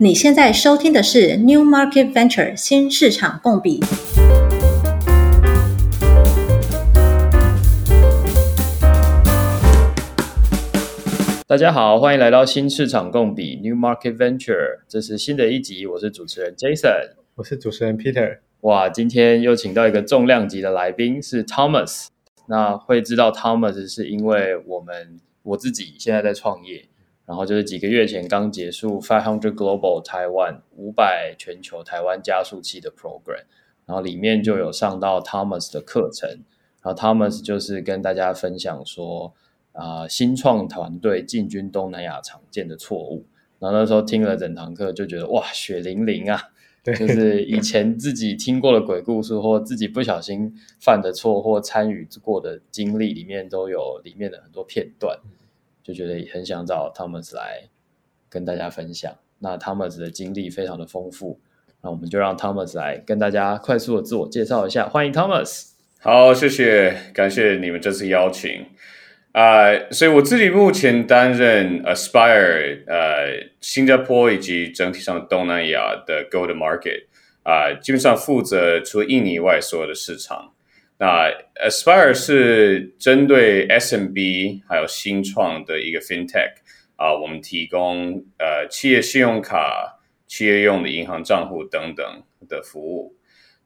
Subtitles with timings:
[0.00, 3.80] 你现在收听的是 New Market Venture 新市场共比。
[11.48, 18.38] 大家好，欢迎来到新市场共比 New Market Venture，这是新的一集，我是主持人 Jason，我是主持人 Peter。
[18.60, 22.06] 哇，今天又请到一个重量级的来宾，是 Thomas。
[22.46, 26.87] 那会知道 Thomas 是因为我们我自己现在在创业。
[27.28, 33.44] 然后就是几个月前刚结束 Five Hundred Global Taiwan 五百全球台湾加速器的 program，
[33.84, 36.26] 然后里面就有上到 Thomas 的课程，
[36.80, 39.34] 然后 Thomas 就是跟大家分享说
[39.72, 43.26] 啊、呃、新创团队进军东南亚常见的错误，
[43.58, 46.40] 然后那时候听了整堂课就觉得哇血淋淋啊，
[46.82, 55.18] 就是以前自己听过的鬼故事或自己不小心犯的错或参与过的经历里面都有里面的很多片段。
[55.88, 57.62] 就觉得很想找 Thomas 来
[58.28, 59.10] 跟大家分享。
[59.38, 61.40] 那 Thomas 的经历非常的丰富，
[61.82, 64.86] 那我们就让 Thomas 来跟大家快速的自我介绍一下。
[64.86, 65.70] 欢迎 Thomas。
[66.00, 68.66] 好，谢谢，感谢你们这次邀请。
[69.32, 77.06] 啊、所以我自己目前担任 Aspire 呃新加坡以及整体上东南亚的 Go to Market
[77.44, 80.52] 啊、基本上负责除了印尼以外所有的市场。
[80.98, 81.30] 那
[81.64, 86.54] Aspire 是针对 SMB 还有新创的一个 FinTech
[86.96, 92.04] 啊，我们提供呃企业信用卡、企业用的银行账户等等
[92.48, 93.14] 的服务。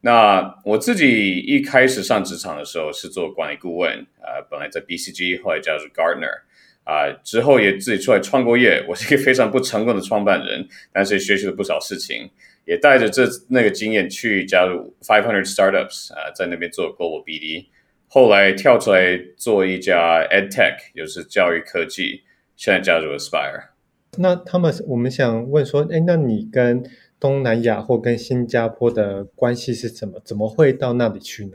[0.02, 6.42] 那我自己一开始上职场的时候是做管理顾问，呃，本来在 BCG，后来加入 Gartner，
[6.84, 8.84] 啊，之后也自己出来创过业。
[8.88, 12.28] 我是一个非常不成功的创办人，但是也学习了不少事情。
[12.64, 17.66] 也带着这那个经验去加入 Five Hundred Startups 啊，在那边做 Global BD，
[18.06, 22.22] 后来跳出来做一家 EdTech，就是教育科技，
[22.56, 23.70] 现在加入 Aspire。
[24.18, 26.84] 那他们，我们想问说，哎，那你跟
[27.18, 30.20] 东南亚或跟新加坡的关系是怎么？
[30.24, 31.52] 怎么会到那里去呢？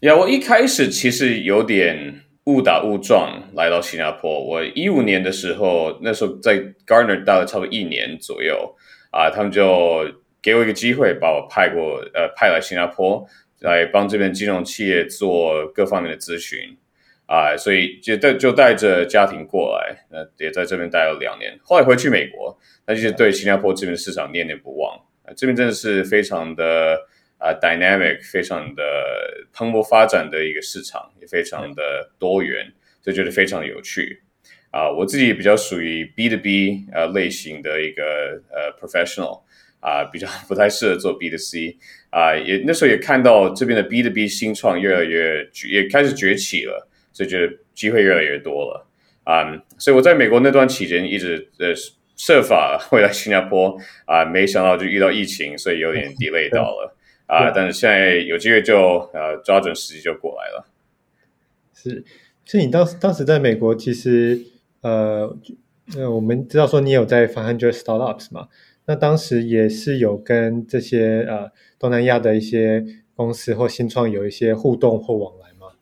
[0.00, 4.42] 呀，我一开始其实有点误打误撞来到新加坡。
[4.44, 8.76] 我一五年的时候，那时候在 Gartner 待了差不多一年左右。
[9.10, 10.04] 啊，他们就
[10.42, 13.26] 给我一个机会，把我派过，呃，派来新加坡，
[13.60, 16.76] 来帮这边金融企业做各方面的咨询，
[17.26, 22.56] 啊，所以就带就带着家庭过来，那也在这边待了两年，后来回去美国，
[22.86, 26.96] 那就是对新加坡这边市场念念不忘，啊，这边真的是非常的
[27.38, 28.82] 啊 dynamic，非常的
[29.52, 32.72] 蓬勃发展的一个市场，也非常的多元，
[33.02, 34.22] 就觉得非常有趣。
[34.70, 39.40] 啊，uh, 我自己比较属于 B 的 B 呃类型的一个呃 professional
[39.80, 41.76] 啊，比较不太适合做 B 的 C
[42.10, 48.86] 啊，也那时候也看到这边的 B 的 B 新创越来越也开始崛起了，所以觉得机会越来越多了
[49.24, 51.74] 啊，所以我在美国那段期间一直呃
[52.16, 60.64] 设法回来新加坡啊，没想到就遇到疫情，所以有点 delay 到了啊，但是现在有机会就呃抓准时机就过来了。
[61.74, 62.04] 是，
[62.44, 64.40] 所以你当时当时在美国其实。
[64.82, 65.36] 呃，
[65.96, 68.48] 那，我们知道说你有在 Five Hundred Startups 嘛？
[68.86, 75.74] 那当时也是有跟这些呃东南亚的一些公司或新创有一些互动或往来吗？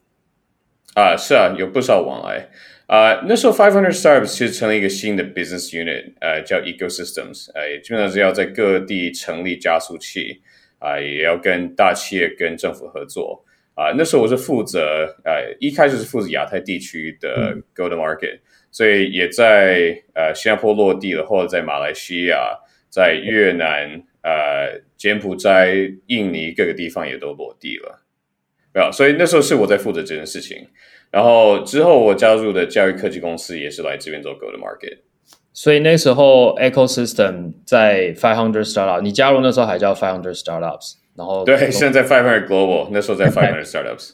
[0.94, 2.48] 啊，是啊，有不少往来。
[2.87, 10.42] 啊，那时候 Five Hundred Startups 其实成立一个新的 business unit，呃，叫 Ecosystems，呃，也基本上是要在各地成立加速器，
[10.78, 13.44] 啊，也要跟大企业跟政府合作。
[13.75, 18.37] 啊，那时候我是负责，呃，一开始是负责亚太地区的 Go to Market。
[18.37, 18.41] 嗯
[18.78, 25.74] 所以也在呃新加坡落地了，或者在马来西亚、在越南、呃柬埔寨、
[26.06, 28.04] 印尼各个地方也都落地了，
[28.72, 28.92] 没有？
[28.92, 30.68] 所以那时候是我在负责这件事情。
[31.10, 34.98] 然后之后我加入的教育科技公司也是来这边做 Go to Market。
[35.52, 44.12] 所以那时候 Ecosystem 在 five hundred Startups，你加入那时候还叫 five hundred Startups，然后对，现在 Five Hundred Global，那时候在 five hundred Startups，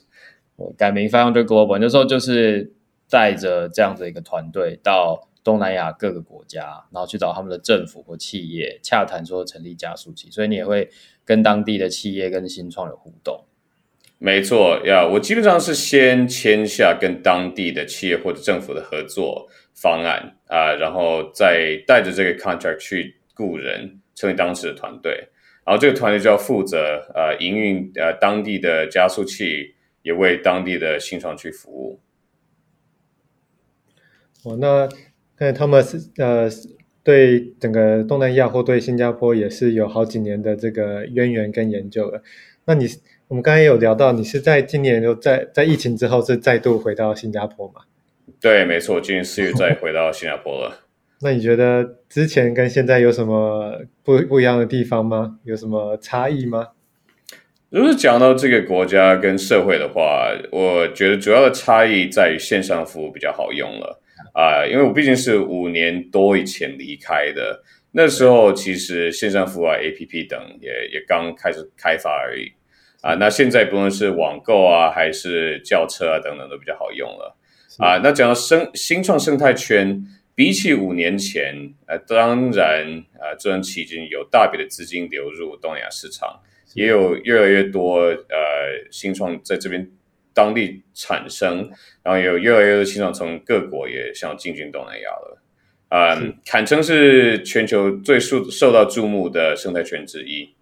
[0.78, 2.72] 改名 five hundred Global，那时候就是。
[3.08, 10.30] 带着这样的一个团队到东南亚各个国家，然后去找他们的政府或企业洽谈，说成立加速器。
[10.30, 10.88] 所以你也会
[11.24, 13.44] 跟当地的企业跟新创有互动。
[14.18, 25.28] 没错呀，我基本上是先签下跟当地的企业或者政府的合作方案啊，然后再带着这个 contract 去雇人成为当时的团队，
[25.66, 32.00] 然后这个团队就要负责呃营运呃当地的加速器，也为当地的新创去服务。
[34.44, 34.88] 哦，那
[35.38, 36.48] 那他们是呃，
[37.02, 42.22] 对整个东南亚或对新加坡也是有好几年的这个渊源跟研究了。
[42.66, 42.86] 那你
[43.28, 47.82] 我们刚才有聊到，你是在今年又在在疫情之后是再度回到新加坡吗？
[48.40, 50.80] 对，没错，今年四月再回到新加坡了。
[51.22, 55.38] 那你觉得之前跟现在有什么不不一样的地方吗？
[55.44, 56.68] 有什么差异吗？
[57.70, 64.00] 如果讲到这个国家跟社会的话，我觉得主要的差异在于线上服务比较好用了
[64.32, 67.62] 啊、呃，因为我毕竟是五年多以前离开的，
[67.92, 72.52] 那时候其实线上服务啊、APP 等也也刚开始开发而已
[73.02, 73.16] 啊、呃。
[73.16, 77.36] 那现在不论是网购啊，还是轿车啊等等，都比较好用了
[77.78, 78.00] 啊、呃。
[78.02, 80.04] 那讲到生新创生态圈。
[80.36, 81.54] 比起五年前，
[81.86, 82.84] 呃，当然，
[83.20, 86.40] 啊，这段期间有大笔的资金流入东南亚市场，
[86.74, 88.26] 也有越来越多呃
[88.90, 89.88] 新创在这边
[90.34, 91.70] 当地产生，
[92.02, 95.38] 然后也有越来越多新创从各国也想要进军东南亚了，
[95.88, 100.54] 呃，是堪称是全球最受受到注目的生态圈之一。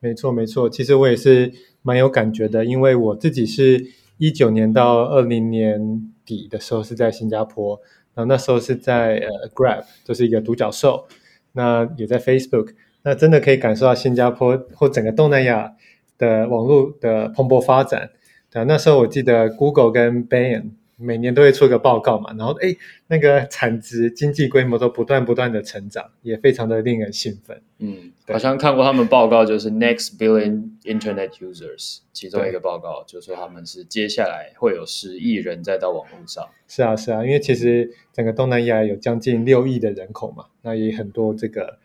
[0.00, 1.52] 没错，没错，其实我也是
[1.82, 3.86] 蛮有感觉的，因为我自己是
[4.18, 7.80] 一九年到二零年底的时候是在新加坡。
[8.14, 11.08] 然后那时候是在呃 Grab，就是一个独角兽，
[11.52, 12.74] 那也在 Facebook，
[13.04, 15.72] 那真的可以感受到新加坡或整个东南亚
[16.18, 18.10] 的网络的蓬勃发展。
[18.52, 20.72] 对，那时候我记得 Google 跟 Bain。
[20.98, 22.76] 每年都会出个报告嘛，然后哎，
[23.08, 27.60] 那个产值、经济规模都不断不断的成长，也非常的令人兴奋。
[27.78, 36.48] 嗯，好像看过他们报告，就是 Next Billion Internet Users，其中一个报告就说他们是接下来会有十亿人再到网络上。
[36.68, 41.80] 是啊，是啊，因为其实整个东南亚有将近六亿的人口嘛，那也很多这个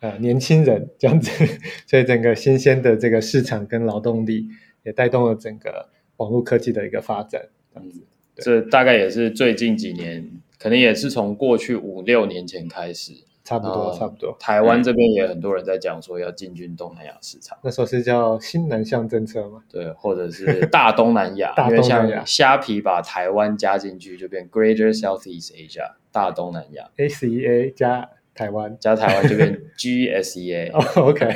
[0.00, 1.30] 呃年轻人这样子，
[1.86, 4.46] 所以整个新鲜的这个市场跟劳动力
[4.82, 8.00] 也带动了整个网络科技的一个发展，这样子。
[8.36, 14.36] 这大概也是最近几年，可能也是从过去五六年前开始，差不多差不多。
[14.38, 19.62] 台湾这边也很多人在讲说要进军东南亚市场，那时候是叫新南向政策嘛？
[19.70, 26.90] 对，或者是大东南亚， 大东南亚，因为像虾皮把台湾加进去，就变 Greater Southeast Asia，大东南亚。
[26.98, 30.70] ASEA 加台湾，加台湾就变 GSEA。
[30.72, 31.26] 哦，OK。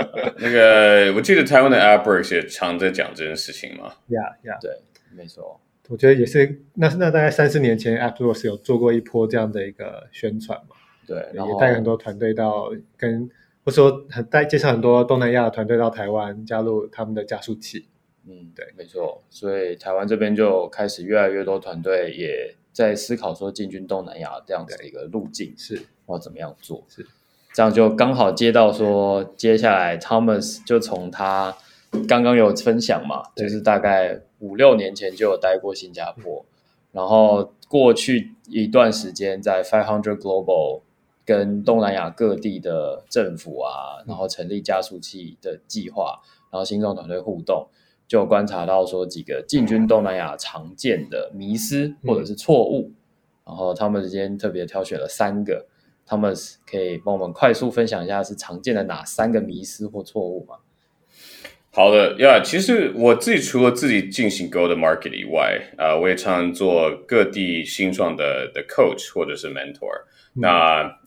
[0.38, 3.94] 那个我记得台湾的 AppWorks 也常在讲这件事情嘛。
[4.08, 4.70] Yeah, yeah，对，
[5.16, 5.60] 没错。
[5.88, 10.76] 我觉得也是，那那大概三四年前，AppWorks 有做过一波这样的一个宣传嘛，
[11.06, 13.28] 对，然后也带很多团队到跟，
[13.64, 17.88] 或者说很带介绍很多东南亚的团队到台湾加入他们的加速器。
[18.28, 22.54] 嗯，对，没错，所以台湾这边就开始越来越多团队也
[22.84, 27.06] 在思考说进军东南亚这样子的一个路径是要怎么样做，是
[27.52, 31.56] 这样就刚好接到说接下来 Thomas 就从他
[32.08, 34.22] 刚刚有分享嘛，就是大概。
[34.40, 36.46] 五六年前就有待过新加坡，
[36.92, 40.80] 然后过去一段时间在 Five Hundred Global
[41.26, 47.68] 跟东南亚各地的政府啊，然后成立加速器的计划，然后新创团队互动，
[48.10, 52.90] 就有观察到说几个进军东南亚常见的迷失或者是错误，
[53.46, 55.64] 然后他们之间特别挑选了三个，
[56.04, 56.34] 他们
[56.68, 60.56] 可以帮我们快速分享一下是常见的哪三个迷失或错误吗？
[61.72, 70.02] 好的呀，yeah, 其实我自己除了自己进行 Go to Market 以外，啊、呃，我也常常做各地新创的的 Coach 或者是 Mentor。
[70.34, 70.48] 嗯、那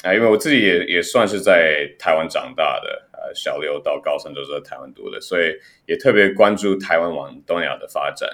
[0.03, 5.55] 啊，因为我自己也也算是在台湾长大的，呃，小六到高三都是在台湾读的，所以
[5.85, 8.29] 也特别关注台湾往东亚的发展。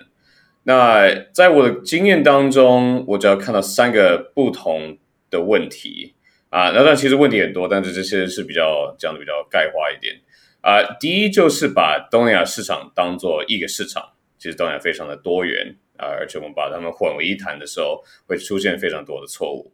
[0.63, 4.97] 那在我的经验当中，我只要看到三个不同
[5.29, 6.15] 的问题
[6.49, 10.19] 啊，那但其实问题很多，但是这些是比较讲的比较概括一点。
[10.61, 19.71] 啊、第一就是把东亚市场当做一个市场，其实东亚非常的多元啊、而且我们把它们混为一谈的时候，会出现非常多的错误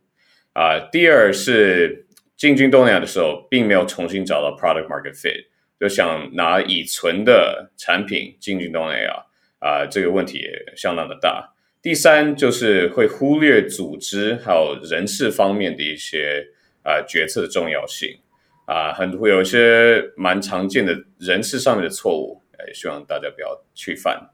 [0.54, 2.05] 啊、第二是
[2.38, 5.46] 进军东南亚的时候，并没有重新找到 product market fit，
[5.80, 9.26] 就想拿已存的产品进军东南亚
[9.60, 11.54] 啊、这个问题也相当的大。
[11.82, 16.48] 第三就是会忽略组织还有人事方面的一些
[16.84, 18.20] 啊、决策的重要性。
[18.68, 24.32] 啊，很会有一些蛮常见的人事上面的错误，也希望大家不要去犯。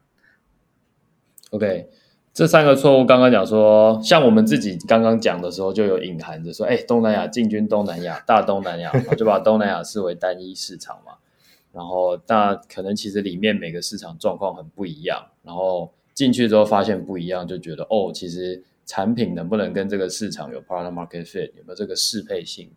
[1.50, 1.86] OK，
[2.32, 11.12] 这三个错误刚刚讲说，像我们自己刚刚讲的时候，就有隐含着说，哎，东南亚进军东南亚，大东南亚， 就把东南亚视为单一市场嘛。
[11.72, 22.70] 然后，那可能其实里面每个市场状况很不一样，然后进去之后发现不一样，就觉得哦，其实产品能不能跟这个市场有 product market fit，有没有这个适配性，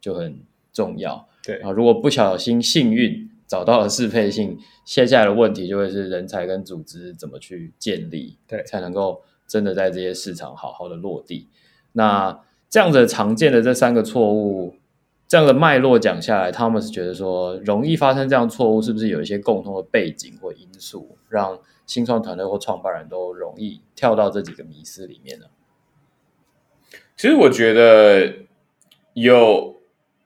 [0.00, 0.40] 就很。
[0.72, 11.48] 重要，对啊，如果不小心幸运找到了适配性，接下来的问题就会是人才跟组织怎么去建立，对，才能够真的在这些市场好好的落地。
[11.94, 14.76] 那这样子常见的这三个错误，
[15.26, 25.46] 这样的脉络讲下来，他们是觉得说容易发生这样错误，是不是有一些共同的背景或因素，让新创团队或创办人都容易跳到这几个迷思里面呢？
[27.16, 28.48] 其实我觉得。
[29.12, 29.79] 有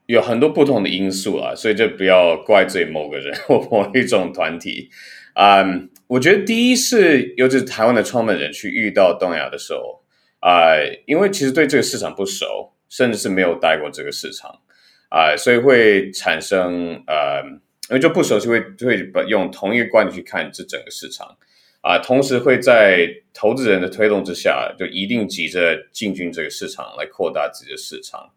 [0.06, 4.90] 有很多不同的因素啊，所以就不要怪罪某个人 或某一种团体。
[5.34, 10.02] 嗯、um,，我觉得第一是，尤其是台湾的创办人去遇到东亚的时候，
[10.40, 10.74] 啊、
[11.06, 14.60] 因为其实对这个市场不熟，甚至是没有待过这个市场，
[15.08, 17.42] 啊、所以会产生呃
[17.90, 21.36] 因为就不熟悉，会会用同一个观点去看这整个市场。
[21.82, 28.30] 啊，同时会在投资人的推动之下，就一定急着进军这个市场来扩大自己的市场，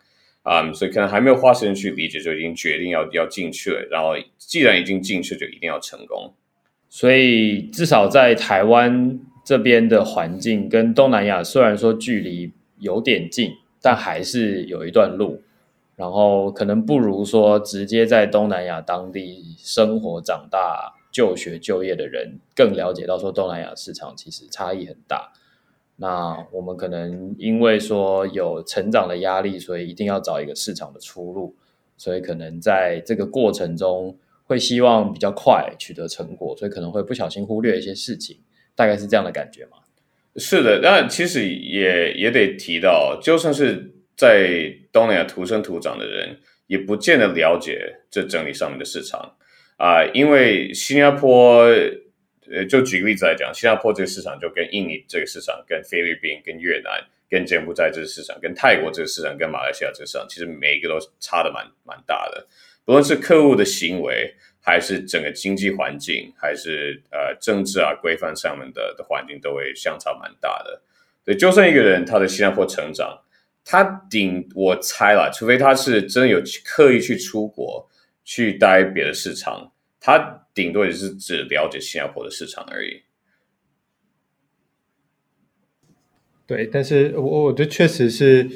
[0.50, 3.86] 啊、所以可能还没有花时间去理解，就已经决定要要进去了。
[3.92, 6.34] 然后既然已经进去，就一定要成功。
[6.89, 13.51] 所以至少在台湾这边的环境跟东南亚虽然说距离有点近，
[13.82, 15.42] 但还是有一段路。
[15.96, 20.94] 然后可能不如说直接在东南亚当地生活长大。
[21.10, 25.32] 就学就业的人更了解到说东南亚市场其实差异很大。
[26.00, 31.56] 那我们可能因为说有成长的压力，所以一定要找一个市场的出路，
[31.98, 38.38] 所以可能在这个过程中会希望比较快取得成果，所以可能会不小心忽略一些事情，
[38.75, 39.77] 大概是这样的感觉嘛？
[40.36, 46.38] 是的，但其实也也得提到，就算是在东南亚土生土长的人，
[46.68, 49.34] 也不见得了解这整体上面的市场。
[49.77, 51.68] 啊、因为新加坡，
[52.51, 62.48] 呃，就举个例子来讲，新加坡这个市场就跟印尼这个市场、跟菲律宾、跟越南、跟柬埔寨这个市场、跟泰国这个市场、跟马来西亚这个市场，其实每一个都差的蛮蛮大的。
[62.86, 70.82] 不论是客户的行为，还是整个经济环境，还是呃政治啊规范上面的的环境，都会相差蛮大的。
[71.25, 73.22] 所以，就算一个人他在新加坡成长，
[73.66, 77.89] 他顶我猜了，除非他是真的有刻意去出国。
[78.30, 83.04] 去待别的市场，他顶多也是只了解新加坡的市场而已。
[86.46, 88.50] 对，但是我我觉得确实是，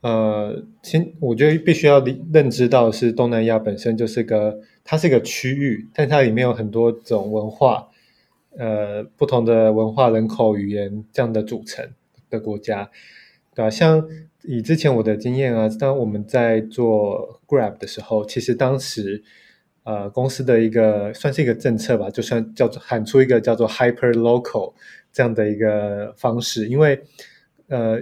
[0.00, 7.88] 呃，先我觉得必须要认知到是东南亚本身就是个，它是一个区域，但它里面有很多种文化，
[8.56, 11.92] 呃，不同的文化、人口、语言这样的组成
[12.30, 12.90] 的国家，
[13.54, 13.70] 对吧？
[13.70, 14.08] 像。
[14.44, 19.22] 以之前我的经验啊，当我们在做 Grab 的时候，其实当时
[19.84, 24.74] 呃公司的一个算是一个政策吧，就算叫做喊出一个叫做 Hyper Local
[25.12, 27.02] 这样的一个方式，因为
[27.68, 28.00] 呃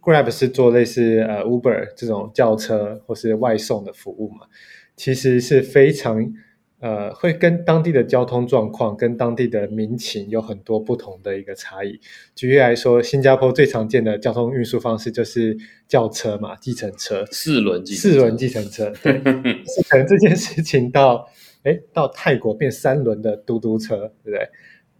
[0.00, 4.46] Grab 是做类似呃 Uber 这种轿车或是外送的服务嘛，
[4.96, 6.32] 其实是非常。
[6.86, 11.98] 呃，会跟当地的交通状况、跟当地的民情有很多不同的一个差异。
[12.36, 15.56] 举例来说，新加坡最常见的交通运输方式就是
[15.88, 18.92] 轿车嘛，计程车，四轮计四轮计程车。
[19.02, 19.14] 对，
[19.66, 21.28] 是可能这件事情到
[21.64, 24.48] 哎到泰国变三轮的嘟嘟车，对不对？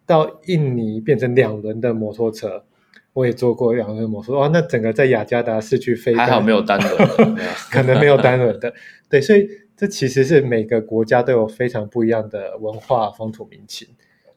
[0.04, 2.64] 到印尼变成两轮的摩托车，
[3.12, 4.40] 我也坐过两轮摩托车。
[4.40, 7.36] 哇，那整个在雅加达市区飞，还好没有单轮，
[7.70, 8.74] 可能没有单轮的。
[9.08, 9.46] 对，所以。
[9.76, 13.86] 这其实是每个国家都有非常不一样的文化、风土民情，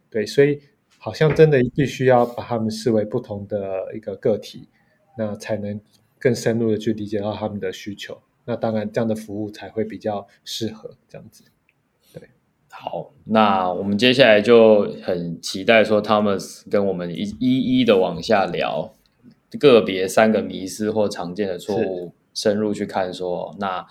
[0.09, 0.59] 对，所以
[0.97, 4.67] 好像真的必须要把他们视为不同的一个个体，
[5.17, 5.79] 那才能
[6.19, 8.21] 更深入的去理解到他们的需求。
[8.43, 11.45] 那当然，这样的服务才会比较适合这样子。
[12.13, 12.21] 对，
[12.69, 18.93] 好，那我们接下来就很期待说，Thomas 跟我们一一一的往下聊
[19.57, 23.87] 个别三个迷思或常见的错误，深入去看说那。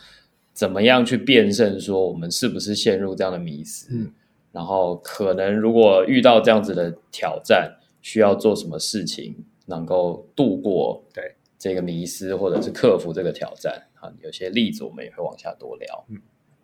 [0.59, 3.87] 怎么样去辨认说我们是不是陷入这样的迷思？
[3.93, 4.11] 嗯，
[4.51, 9.37] 然后可能如果遇到这样子的挑战，需要做什么事情
[9.67, 13.81] 能够度过对这个迷思，或者是克服这个挑战？
[14.01, 16.05] 啊，有些例子我们也会往下多聊。
[16.09, 16.21] 嗯，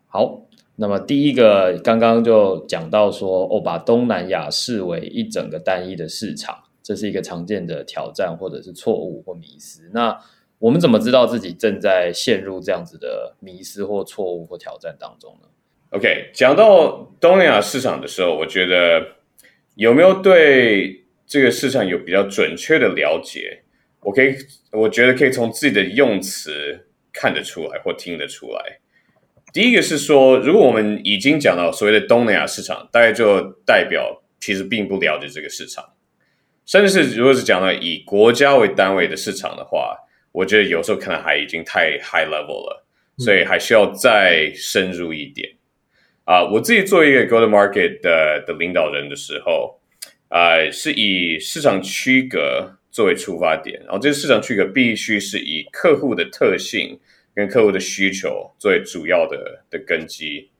[0.08, 0.42] 好，
[0.74, 9.88] 那么第一个刚刚就讲到说，哦，把东南亚视为一整个单一的市场，这是一个常见的挑战或者是错误或迷思。
[9.92, 10.18] 那
[10.64, 15.48] 我们怎么知道自己正在陷入这样子的迷思或错误或挑战当中呢
[15.90, 19.16] ？OK，讲到东南亚市场的时候，我觉得
[19.74, 23.64] 有没有对这个市场有比较准确的了解？
[24.00, 24.34] 我可以，
[24.72, 28.78] 我觉得可以从自己的用词看得出来或听得出来。
[29.52, 35.90] 第一个是说，如果我们已经讲到所谓的东南亚市场，大概就代表其实并不了解这个市场，
[36.64, 39.98] 甚至是如果是讲到以国家为单位的市场的话。
[40.34, 42.84] 我觉得有时候可能还已经太 high level 了，
[43.18, 45.48] 所以还需要再深入一点。
[46.24, 49.78] 啊、嗯呃，我自己作为一个 go to market 的的领导人的时候，
[50.28, 56.98] 啊、呃，是以市场区隔作为出发点，然后这个市场区隔必须是以客户的特性
[57.32, 60.50] 跟客户的需求作为主要的的根基。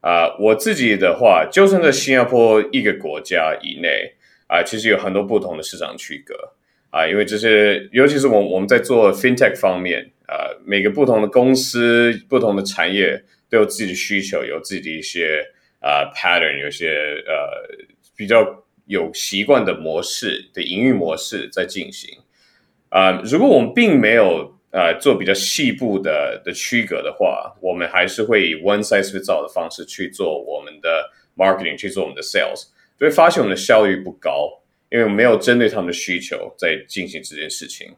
[0.00, 4.14] 啊、呃，我自己的话，就算在新加坡一个国家以内，
[4.46, 6.54] 啊、呃，其实有很多不同的市场区隔。
[6.90, 15.44] 啊，因为这些，尤其是我我们在做 fintech 方面啊，每个不同的公司、不同的产业都有自己的需求，有自己的一些
[15.80, 16.88] 啊 pattern，有些
[17.26, 17.76] 呃
[18.16, 22.18] 比较有习惯的模式的营运模式在进行。
[22.88, 32.68] 啊、如果我们并没有呃做比较细部的的区隔的话，我们还是会以 one size fits all 的方式去做我们的 marketing，去做我们的 sales，
[32.98, 34.57] 就会发现我们的效率不高，
[34.90, 37.88] 因为没有针对他们的需求在进行这件事情。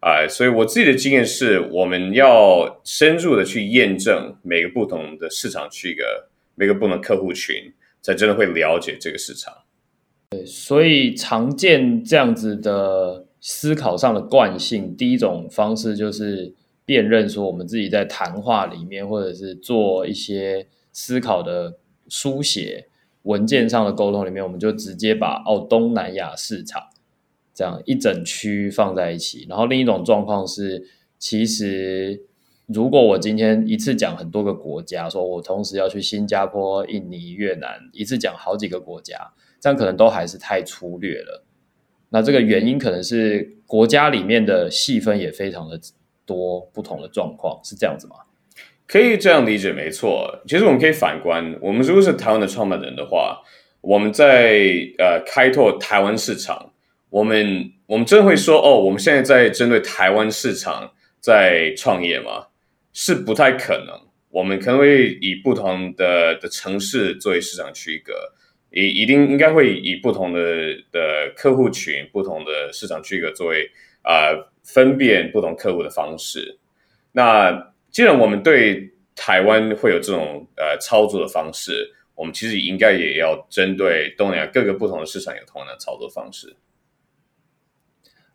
[0.00, 6.02] 啊所以我自己的经验是，我们要深入的去验证每个不同的市场区隔，
[6.56, 9.54] 每个不同客户群，才真的会了解这个市场。
[10.30, 16.52] 对，所以常见这样子的思考上的惯性，第一种方式就是
[16.84, 22.88] 辨认说，我们自己在谈话里面，或者是做一些思考的书写
[23.22, 26.88] 文件上的沟通里面，我们就直接把哦东南亚市场。
[27.54, 30.88] 这样一整区放在一起，然后另一种状况是，
[31.18, 32.22] 其实
[32.64, 41.44] 如果我今天一次讲很多个国家，说我同时要去新加坡、印尼、越南，一次讲好几个国家，这样可能都还是太粗略了。
[42.08, 45.78] 那这个原因可能是国家里面的细分也非常的
[46.24, 48.16] 多，不同的状况是这样子吗？
[48.86, 50.42] 可以这样理解，没错。
[50.46, 53.40] 其实我们可以反观，我们如果是台湾的创办人的话，
[53.80, 54.60] 我们在
[54.98, 56.72] 呃开拓台湾市场。
[57.10, 62.46] 我们我们真会说哦，我们现在在针对台湾市场在创业吗？
[62.94, 64.00] 是不太可能。
[64.30, 68.14] 我们可能会以不同的的城市作为市场区隔，
[68.70, 70.40] 一一定应该会以不同的
[70.90, 73.70] 的客户群、不同的市场区隔作为
[74.02, 74.32] 啊、
[74.64, 76.58] 分辨不同客户的方式。
[77.12, 86.56] 那既然我们对台湾会有这种呃操作的方式，我们其实应该也要针对东南亚各个不同的市场有同样的操作方式。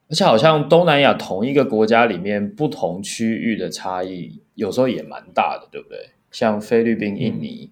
[0.09, 6.11] 而且好像东南亚同一个国家里面不同区域的差异，有时候也蛮大的，对不对？
[6.31, 7.71] 像菲律宾、印尼，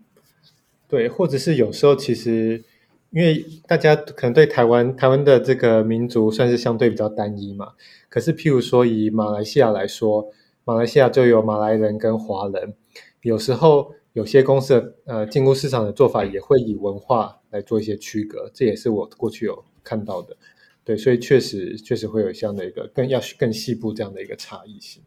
[0.90, 2.64] 对，或者是有时候其实
[3.12, 7.74] 因为大家可能对台湾台湾的这个民族算是相对比较单一嘛。
[8.10, 10.30] 可是譬如说以马来西亚来说，
[10.68, 12.74] 马来西亚就有马来人跟华人，
[13.22, 20.36] 有时候有些公司的呃进入市场的做法也会以文化来做一些区隔，这也是我过去有看到的。
[20.84, 25.04] 对，所以确实确实会有这样的一个更要更细部这样的一个差异性。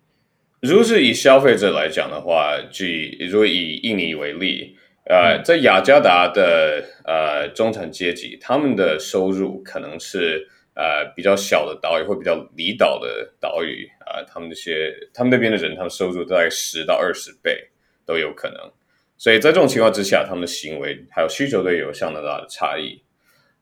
[0.60, 13.88] 如果是以消费者来讲的话，举如果以印尼为例，呃，在雅加达的呃中产阶级，他们的收入可能是呃比较小的岛屿或比较离岛的岛屿
[14.32, 17.68] 他们那些他们那边的人，他们收入大概十到二十倍
[18.04, 18.72] 都有可能。
[19.16, 23.02] 所以在这种情况之下，他们的行为还有需求都有相当大的差异。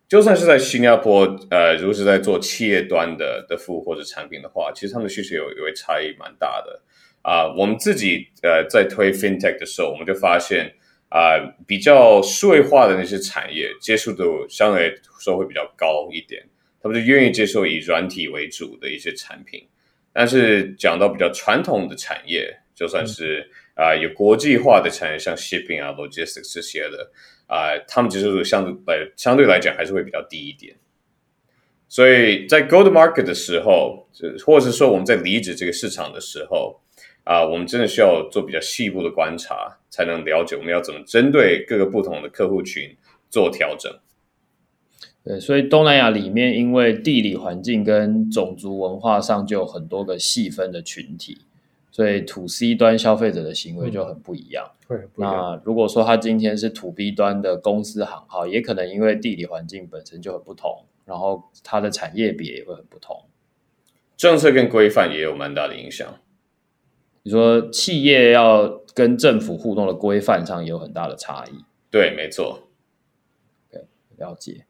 [0.08, 6.82] 就算是在新加坡，呃，如果是在做企业端的的服务或者产品的话，其实他们的需求有有一差异蛮大的
[7.22, 10.72] 啊、我们自己呃在推 FinTech 的时候，我们就发现
[11.08, 11.34] 啊、
[11.66, 16.46] 比较数位化的那些产业接受度相对来说会比较高一点，
[16.80, 19.66] 他们就愿意接受以软体为主的一些产品。
[20.18, 27.12] 但是讲到比较传统的产业，就算是啊、呃、有国际化的产业，像 shipping 啊、logistics 这些的。
[27.46, 30.74] 啊、呃，他们其实相对来相对来讲还是会比较低一点，
[31.86, 34.08] 所以在 go to market 的时候，
[34.44, 36.80] 或者是说我们在离职这个市场的时候，
[37.22, 42.96] 啊、呃，我们真的需要做比较细部的观察，才能了解我们要怎么针对各个不同的客户群
[43.28, 43.92] 做调整。
[45.26, 51.38] 对，所以东南亚里面，因为地理环境跟种族文化上就有很多个细分的群体。
[51.90, 54.70] 所以 to C 端消费者的行为就很不一样。
[54.86, 63.22] 对、嗯，那如果说他今天是 to B 端的公司行号，也可能因为地理环境本身就很不同，然后它的产业别也会很不同。
[64.14, 66.06] 政策跟规范也有蛮大的影响。
[67.22, 71.64] 你说企业要跟政府互动的规范上也有很大的差异。
[71.90, 72.68] 对，没错。
[73.70, 73.86] 对，
[74.18, 74.66] 了解。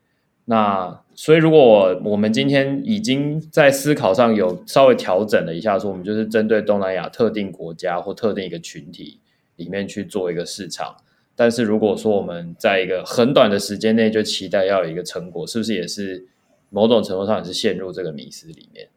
[0.49, 9.19] 那所以，如果我们今天已经在思考上有稍微调整了一下，说我们就是针对东南亚特定国家或特定一个群体
[9.57, 10.95] 里面去做一个市场，
[11.35, 16.25] 但是如果说我们在一个很短的时间内就期待要有一个成果，是不是也是
[16.71, 18.89] 某种程度上也是陷入这个迷思里面？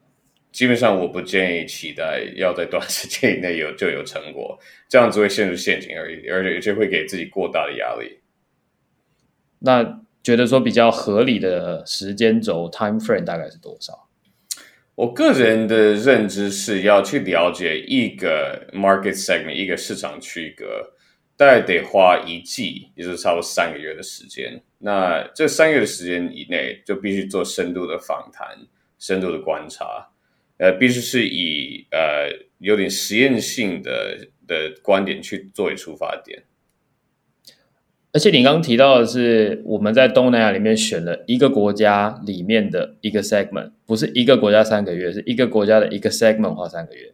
[0.52, 8.20] 基本上，我不建议期待要在短时间以内有就有成果，这样子会陷入陷阱而已，而且而且会给自己过大的压力。
[9.58, 10.02] 那。
[10.22, 14.08] 觉得说比较合理的时间轴 time frame 大概是多少？
[14.96, 20.92] 我个人的认知是要去了解一个 market segment 一个市场区隔，
[21.38, 24.62] 大概得花一季，也就是差不多三个月的时间。
[24.80, 28.58] 那这三个月的时间以内，就必须做深度的访谈、
[28.98, 30.10] 深度的观察。
[30.58, 36.44] 呃，必须是以呃有点实验性的的观点去作为出发点。
[38.12, 47.14] 而且你刚刚提到的是，我们在东南亚里面选了一个国家里面的一个 segment，不是一个国家三个月，是一个国家的一个 segment 花三个月。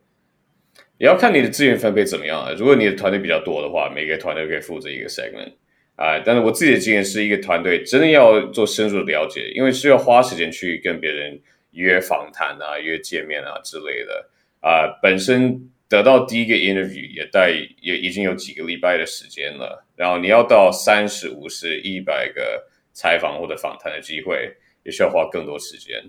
[0.98, 2.54] 也要看你的资源分配怎么样啊。
[2.58, 5.52] 如果你的团队比较多的话，每个团队可以负责一个 segment
[5.98, 6.18] 啊。
[6.26, 11.38] 但是我自己的经验是一个团队真的要做深入的了解，因为需要花时间去跟别人
[11.72, 14.30] 约访谈啊、约见面啊之类的
[14.62, 14.88] 啊。
[15.04, 17.50] 本身得到第一个 interview 也带
[17.82, 26.04] 也已经有几个礼拜的时间了，然后你要到三十五十一百个采访或者访谈的机会，也需要花更多时间。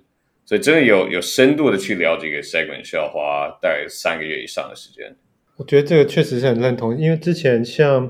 [0.44, 5.14] 所以真的有有深度的去了解一个 segment，需要花大概三个月以上的时间。
[5.56, 8.08] 我觉得这个确实是很认同，因为之前像，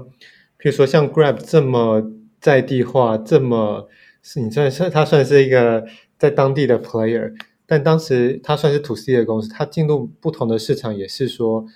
[0.59, 2.03] 比如说像 Grab 这么
[2.41, 3.89] 在地化，这么
[4.23, 5.87] 是你算是它算是一个
[6.19, 7.33] 在当地的 player，
[7.66, 11.66] 但当时它算是 to C 的公司，它进入不同的市场也是说，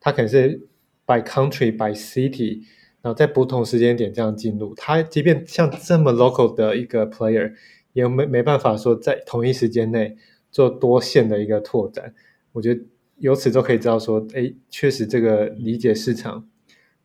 [0.00, 0.68] 它可能是
[1.06, 2.62] by country by city，
[3.02, 4.74] 然后在不同时间点这样进入。
[4.74, 7.54] 它即便像这么 local 的一个 player。
[7.96, 10.18] 也没没办法说在同一时间内
[10.50, 12.14] 做多线的一个拓展，
[12.52, 12.82] 我觉得
[13.16, 16.46] 由此都可以知道说，哎，确实这个理解市场、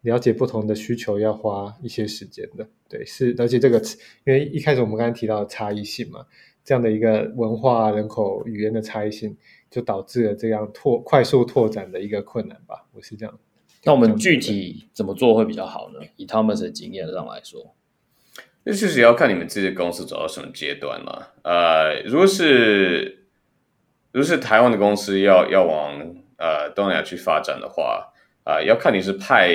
[0.02, 2.68] 了解不同的需求要花一些时间的。
[2.90, 3.82] 对，是，而且这个
[4.26, 6.26] 因为一开始我们刚才提到的差异性嘛，
[6.64, 9.36] 这样的一个文化、人口、语言的差异性，
[9.70, 12.88] 就导致了这样拓快速拓展的一个困难吧。
[12.94, 13.40] 我是这样。
[13.84, 16.00] 那我们具体怎么做会比较好呢？
[16.16, 17.76] 以他们的经验上来说。
[18.64, 21.34] 那确实也要看你们自己的公司走到什么阶段了。
[21.44, 23.26] 呃，如果是
[24.12, 25.98] 如果是台湾的公司要要往
[26.38, 29.50] 呃东南亚去发展的话，啊、呃，要看你是派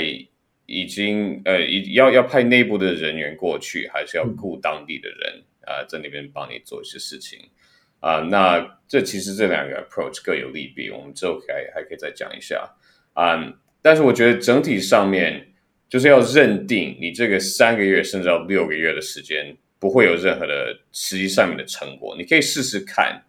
[0.66, 1.62] 已经呃
[1.94, 7.38] 要要派内部的人员过去，还是要雇当地的人啊、呃、在那边帮你做一些事情
[8.00, 8.20] 啊、呃。
[8.24, 12.74] 那这其实这两个 approach 各有利弊，我们之后还还可以再讲一下
[13.14, 13.52] 啊、呃。
[13.82, 15.52] 但是我觉得整体上面。
[15.88, 23.22] 就是要认定你这个三个月甚至到六个月的时间不会有任何的实际上面的成果，你可以试试看，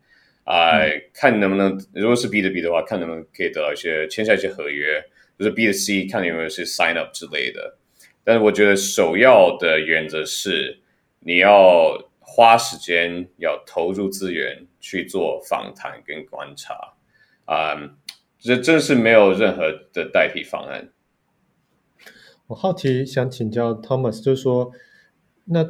[0.44, 0.82] 啊、
[1.14, 5.00] 看能不能，如果是 B 的 B 的话，看能不能可以得到一些签下一些合约，
[5.38, 7.78] 就是 B 的 C，看有没有是 sign up 之类的。
[8.24, 10.80] 但是我觉得首要的原则是
[11.20, 16.74] 你要花时间，要投入资源去做访谈跟观察，
[17.46, 17.90] 啊、呃，
[18.38, 20.90] 这真是没有任何的代替方案。
[22.48, 24.72] 我好奇想请教 Thomas，就是说，
[25.46, 25.66] 那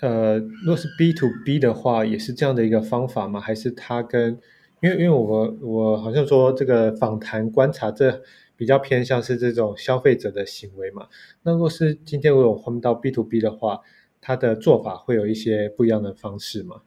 [0.00, 3.38] 呃，如果是 B to B 的话，也是这样的一个方法吗？
[3.38, 4.40] 还是他跟，
[4.80, 8.22] 因为因为我我好像说这个访谈观察，这
[8.56, 11.08] 比较偏向是这种消费者的行为嘛？
[11.42, 13.80] 那如果是今天我有换到 B to B 的话，
[14.20, 16.82] 他的做法会有一些不一样的方式吗？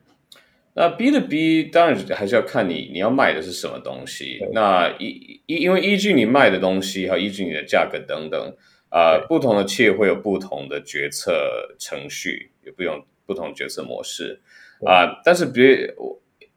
[0.74, 4.40] 那 B to B 当然还是要看你你要卖的是什么东西。
[4.54, 8.56] 那依依因为依据你卖的东西，还有依据你的价格等等。
[8.90, 11.32] 啊、呃，不同的企业会有不同的决策
[11.80, 14.40] 程序，也不用不同决策模式
[14.86, 15.22] 啊、呃。
[15.26, 15.92] 但是别，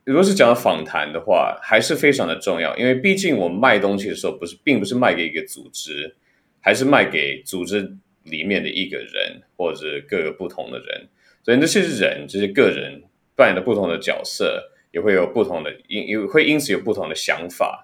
[0.05, 6.15] 如果是讲访谈的话，还是非常的重要，因为毕竟我们卖东西的时候，不是并不是卖给一个组织，
[6.61, 11.09] 还是卖给组织里面的一个人，或者各个不同的人。
[11.43, 13.03] 所以那些人，这些个人
[13.35, 17.83] 扮演的不同的角色，也会有不同的因，因会因此有不同的想法。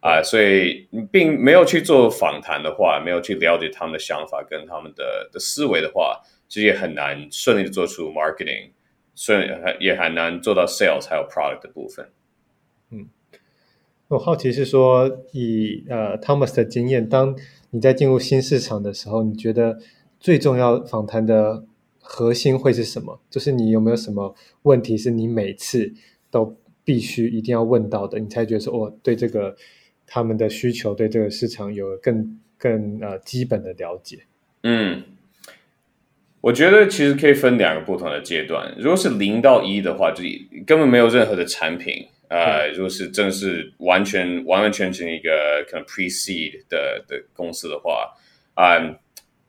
[0.00, 8.68] 啊，所以你并没有去做访谈的话，没有去了解他们的想法跟他们的的思维的话，其实也很难顺利的做出 marketing，
[9.14, 9.48] 顺
[9.80, 12.06] 也很难做到 sales 还有 product 的部分。
[12.90, 13.08] 嗯，
[14.08, 17.36] 我好奇是说，以呃 Thomas 的经验，当
[17.70, 19.78] 你在进入新市场的时候，你觉得
[20.20, 21.64] 最重要访谈的
[22.00, 23.20] 核心会是什么？
[23.30, 25.92] 就是你有没有什么问题是你每次
[26.30, 29.56] 都必须一定要问到的，你才觉得说，哦，对这个。
[30.06, 34.18] 他们的需求对这个市场有更更呃基本的了解。
[34.62, 35.02] 嗯，
[36.42, 38.74] 我觉得其实可以分两个不同的阶段。
[38.78, 40.22] 如果是零到一的话，就
[40.66, 42.06] 根本没有任何的产品、
[42.38, 42.68] 呃。
[42.72, 48.12] 如果是正是完全完完全全一个可能 pre-seed 的的公司的话，
[48.54, 49.00] 啊、呃，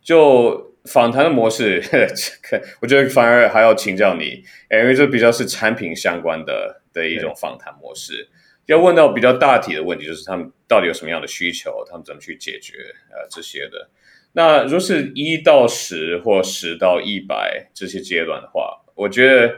[0.01, 1.81] 就访谈的模式，
[2.81, 8.29] 我觉得反而还要请教你，因为这比较是产品相关的的一种访谈模式。
[8.67, 12.73] 要问到比较大体的问题，就是他们到底有什么样的需求，他们怎么去解决
[13.11, 13.89] 呃这些的。
[14.33, 19.55] 那如果是一到十或十到一百这些阶段的话，我觉得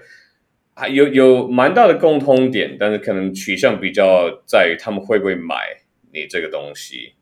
[0.77, 5.55] 还有有蛮大的共通点，但是可能取向比较在于他们会不会买
[6.13, 7.13] 你这个东西。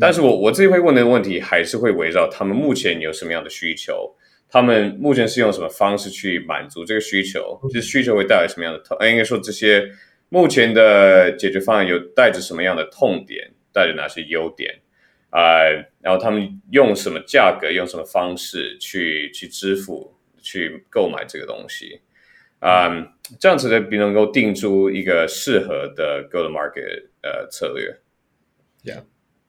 [0.00, 4.16] 但是我我自己会问的问题还是会围绕他们目前有什么样的需求，
[4.48, 9.88] 他们目前是用什么方式去满足这个需求，就是需求会带来什么样的痛，应该说这些。
[10.28, 14.80] 目前的解决方案有带着什么样的痛点，带着哪些优点
[15.30, 15.70] 啊、呃？
[16.00, 22.00] 然后他们用什么价格，用什么方式去去支付、去购买这个东西
[22.66, 23.08] 啊、呃？
[23.40, 28.00] 这样子的比能够定出一个适合的 go to market 呃策略。
[28.84, 29.02] Yeah.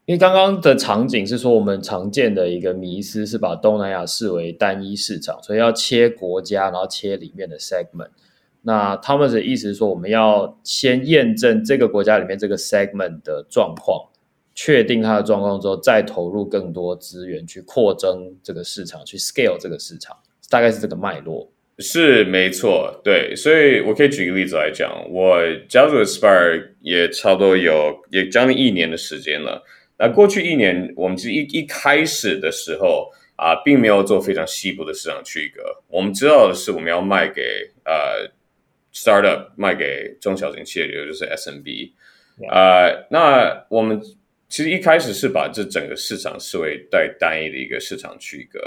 [0.06, 8.10] 因为刚刚的场景是说，我们常见的一个迷思是把东南亚视为单一市场，所以要切国家，然后切里面的 segment。
[8.62, 14.10] 那他们的意思是说，我们要先验证这个国家里面这个 segment 的状况，
[14.56, 20.18] 确定它的状况之后，再投入更多资源去扩增这个市场，去 scale 这个市场，
[20.50, 21.52] 大概是这个脉络。
[21.80, 25.38] 是没错，对，所以我可以举个例子来讲，我
[25.70, 29.64] 加入 Aspire 也差不多有也将近一年的时间了。
[30.00, 35.62] 那过去一年，我们其实一一开始的时候啊，并没有做非常细部的市场区隔。
[35.88, 38.28] 我们知道的是，我们要卖给呃
[38.94, 41.92] startup，卖给中小型企业，也就是 SMB。
[42.50, 44.02] 啊、呃，那我们
[44.50, 48.60] 其实一开始是把这整个市场视为带单一的一个市场区隔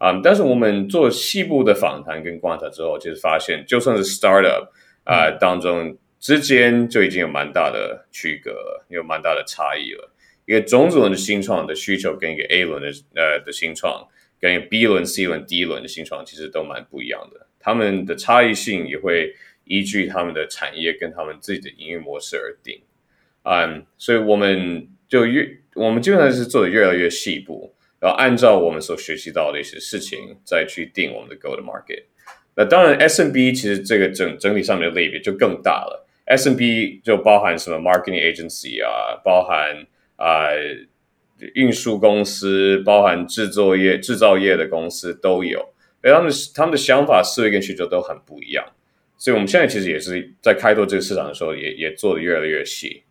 [0.00, 0.20] 啊、呃。
[0.24, 4.70] 但是我们做细部的访谈跟观察之后，就是发现，就算是 startup
[5.04, 10.10] 啊、呃、当中之间就已经有蛮大的区隔了，有蛮大的差异了。
[10.46, 14.08] 一个种子轮的新创的需求跟一个 A 轮的呃的新创，
[14.40, 19.32] 跟一个 B 轮、C 轮、D 轮的新创其实都蛮不一样的，他们的差异性也会
[19.64, 22.80] 依据他们的产业跟他们自己的营运模式而定。
[23.44, 32.04] 嗯，所以我们就越我们基本上是做的越来越细部，然后按照我们所学习到的一些事情再去定我们的 Go to Market。
[32.56, 39.86] 那当然 SMB 其实这个整整体上面的类别就更大了，SMB 就包含什么 Marketing Agency 啊，包含。
[40.22, 40.50] 啊、
[41.54, 48.62] 运输公司包含制作业、制造业的公司都有，而他们他们的想法、思维跟需求都很不一样，
[49.16, 53.02] 所以我们现在其实也是在开拓这个市场的时候也，也也做得越来越细。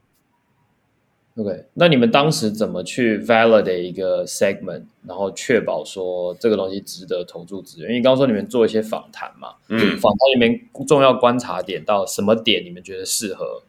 [1.39, 7.89] OK，那你们当时怎么去 validate 一个 segment，然后确保说这个东西值得投注资源？
[7.89, 13.61] 因为刚刚说你们做一些访谈嘛，嗯，访谈里面重要观察点到什么点，你们觉得适合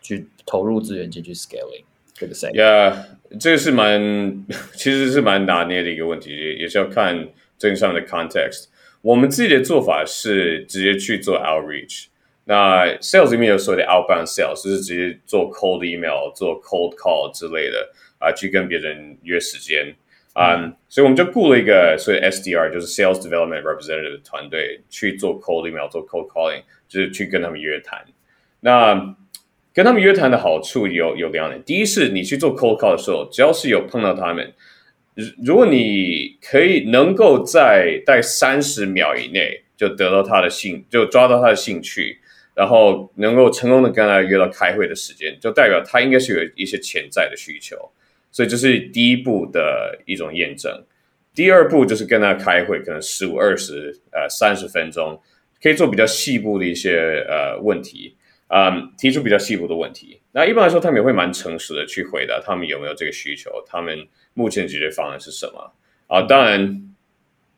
[0.00, 2.94] 去投入资源进去 scaling？Yeah，
[3.38, 8.68] 这个是蛮， 其实是蛮拿捏的一个问题，也是要看正上的 context。
[9.02, 12.06] 我们自己的做法是直接去做 outreach。
[12.52, 17.88] 那 sales 里面有所谓的 outbound sales，就是直接做 cold email、做 cold call 之类的
[18.18, 19.94] 啊，去跟别人约时间
[20.34, 20.56] 啊。
[20.56, 28.04] Um, 所以我们就雇了一个所谓 SDR，就是 sales development representative 的团队去做 cold email、做 cold calling，就是去跟他们约谈。
[28.60, 29.16] 那
[29.72, 34.52] 跟他们约谈的好处有有两点，第一是你去做 cold call 的时候，只要是有碰到他们，
[35.14, 42.18] 如如果你可以能够在在三十秒以内就得到他的兴，就抓到他的兴趣，
[42.54, 47.76] 然后能够成功的跟他约到开会的时间，就代表他应该是有一些潜在的需求，
[48.30, 50.84] 所以这是第一步的一种验证。
[51.34, 55.20] 第二步就是跟他开会，可能十五、二十、呃三十分钟，
[55.62, 58.16] 可以做比较细部的一些呃问题。
[58.54, 60.20] 嗯，提出比较细部的问题。
[60.32, 65.72] 那一般来说，他们也会蛮诚实的去回答他们有没有这个需求，他们目前的解决方案是什么
[66.06, 66.20] 啊？
[66.20, 66.92] 当然，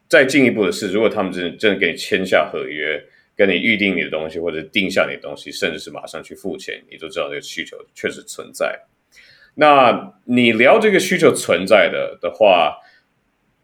[0.09, 3.04] 再进一步的是，如果他们真真的给你签下合约，
[3.37, 8.79] 跟你预定你的东西，或者定下你的东西，甚至是马上去付钱，你都知道这个需求确实存在。
[9.55, 12.77] 那你聊这个需求存在的的话，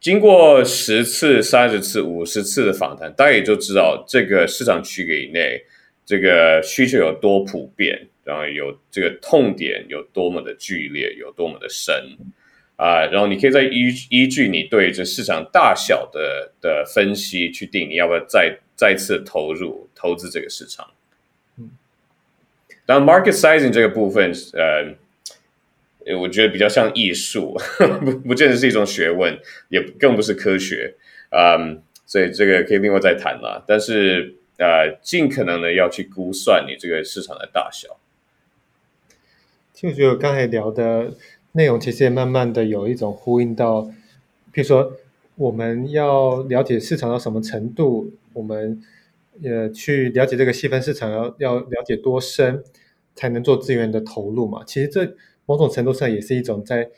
[0.01, 5.63] 经过十次、三十次、五十次的访谈，大家也就知道这个市场区域以内。
[6.07, 11.95] 这个需求有多普遍，然后有这个痛点有多么的剧烈，有多么的深
[12.75, 20.90] 啊，然后你可以再依依据你对这市场大小的的分析去定你要不要再再次投入投资这个市场。
[21.59, 21.71] 嗯，
[22.87, 27.61] 当然 market sizing 这个部分，呃，我觉得比较像艺术，
[28.01, 29.38] 不不见得是一种学问，
[29.69, 30.95] 也更不是科学，
[31.29, 34.37] 嗯，所以这个可以另外再谈了，但是。
[34.62, 37.97] 呃，尽可能的要去估算你这个市场的大小。
[39.73, 41.14] 其实我觉得刚才聊的
[41.53, 43.90] 内容，其实也慢慢的有一种呼应到，
[44.53, 44.93] 比如说
[45.37, 48.81] 我们要了解市场到什么程度，我们
[49.43, 52.62] 呃去了解这个细分市场要要了解多深，
[53.14, 54.62] 才能做资源的投入嘛。
[54.64, 55.16] 其实这
[55.47, 56.90] 某种程度上也是一种在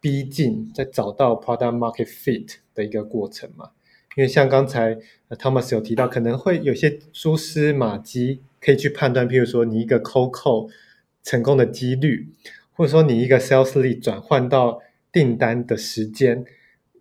[0.00, 3.70] 逼近，在找到 product market fit 的一个过程嘛。
[4.16, 4.98] 因为像刚才
[5.30, 10.68] Thomas 有提到，可能会有些蛛丝马迹可以去判断，譬如说你一个 COCO
[11.22, 12.28] 成功的几率，
[12.72, 14.80] 或者说你一个 sales lead 转换到
[15.12, 16.44] 订单的时间，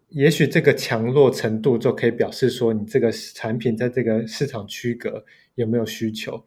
[0.10, 5.24] 也许这个强弱程度就可以表示说你这个产品在这个市场区隔
[5.56, 6.44] 有没有需求，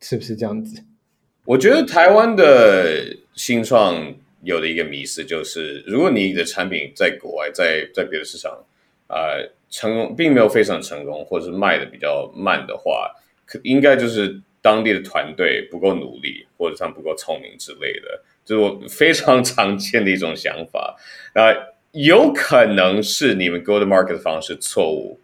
[0.00, 0.82] 是不是这样子？
[1.44, 8.52] 我觉得台湾的新创有的一个迷思就是，如果你的产品在国外，在在别的市场，
[9.08, 13.10] 呃，成功并没有非常成功，或者是卖的比较慢的话，
[13.46, 20.96] 可应该就是当地的团队不够努力，或者他们不够聪明之类的，就是我非常常见的一种想法。
[21.34, 21.54] 那
[21.92, 25.18] 有可能是你们 go to market 的方式错误，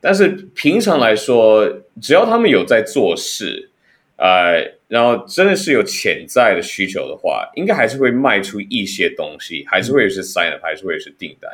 [0.00, 3.70] 但是平常来说，只要他们有在做事，
[4.16, 11.50] 呃，然后真的是有潜在的需求的话，应该还是会卖出一些东西，还是会是 sign up，还是会是订单。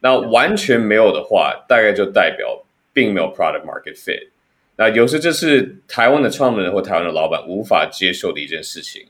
[0.00, 4.28] 那完全没有的话，大概就代表并没有 product market fit。
[4.76, 9.06] 那有时这是台湾的创办人或台湾的老板无法接受的一件事情、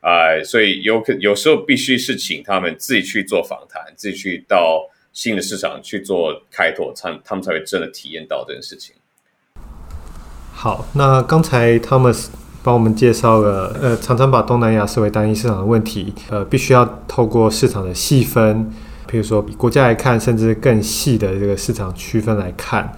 [0.00, 8.94] 呃，所以有可有时候必须是请他们自己去做访谈，自己去到新的市场去做开拓，他他们才会真的体验到这件事情。
[10.52, 12.28] 好，那刚才 Thomas
[12.62, 18.70] 帮我们介绍了，呃，常常把东南亚视为单一市场的问题，呃，必须要透过市场的细分。
[19.06, 22.96] 比如说，比国家来看，甚至更细的这个市场区分来看，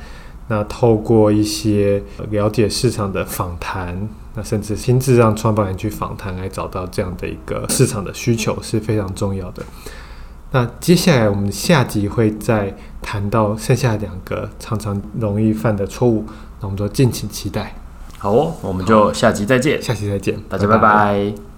[0.53, 9.62] 那透过一些了解市场的访谈，那甚至亲自让创办人去访谈，来找到这样的一个市场的需求是非常重要的。
[10.51, 16.27] 那接下来我们下集会再谈到剩下两个常常容易犯的错误，
[16.61, 17.75] 那我们就敬请期待。
[18.19, 20.83] 好哦，我们就下集再见，下期再见，大家拜拜。
[20.83, 21.52] 拜拜。